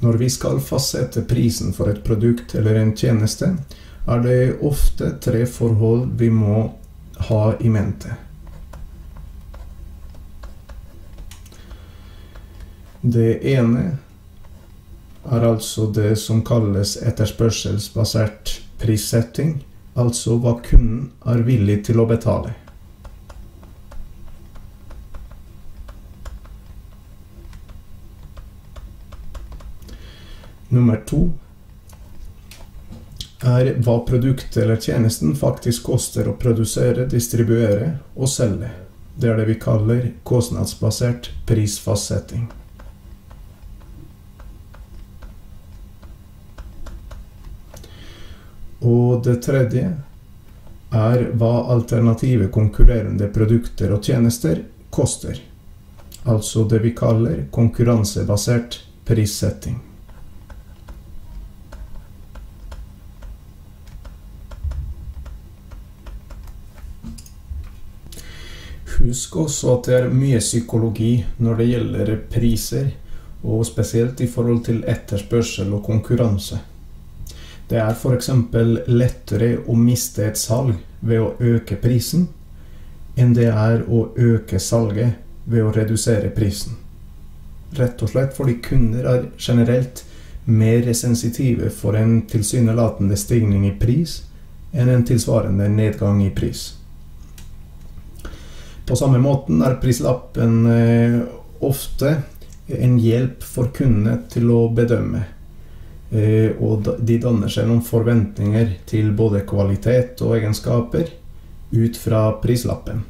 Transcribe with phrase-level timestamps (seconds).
[0.00, 3.52] Når vi skal fastsette prisen for et produkt eller en tjeneste,
[4.08, 6.62] er det ofte tre forhold vi må
[7.28, 8.14] ha i mente.
[13.00, 13.84] Det ene
[15.24, 19.58] er altså det som kalles etterspørselsbasert prissetting,
[20.00, 22.56] altså hva kunden er villig til å betale.
[30.70, 31.24] Nummer to
[33.42, 38.70] er hva produktet eller tjenesten faktisk koster å produsere, distribuere og selge.
[39.16, 42.46] Det er det vi kaller kostnadsbasert prisfastsetting.
[48.80, 49.90] Og det tredje
[50.90, 55.36] er hva alternative konkurrerende produkter og tjenester koster.
[56.24, 59.89] Altså det vi kaller konkurransebasert prissetting.
[69.00, 72.90] Husk også at det er mye psykologi når det gjelder priser,
[73.40, 76.58] og spesielt i forhold til etterspørsel og konkurranse.
[77.70, 78.28] Det er f.eks.
[78.90, 82.28] lettere å miste et salg ved å øke prisen
[83.16, 86.76] enn det er å øke salget ved å redusere prisen.
[87.78, 90.04] Rett og slett fordi kunder er generelt
[90.44, 94.20] mer sensitive for en tilsynelatende stigning i pris
[94.72, 96.79] enn en tilsvarende nedgang i pris.
[98.90, 101.20] På samme måten er prislappen eh,
[101.62, 102.08] ofte
[102.66, 105.20] en hjelp for kundene til å bedømme.
[106.10, 111.14] Eh, og de danner seg noen forventninger til både kvalitet og egenskaper
[111.70, 113.04] ut fra prislappen.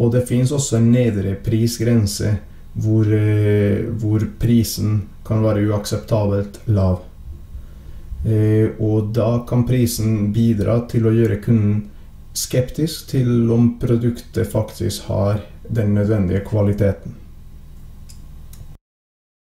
[0.00, 2.32] Og det fins også en nedre prisgrense
[2.80, 7.02] hvor, eh, hvor, prisen kan være uakseptabelt lav.
[8.80, 11.90] Og da kan prisen bidra til å gjøre kunden
[12.36, 17.16] skeptisk til om produktet faktisk har den nødvendige kvaliteten.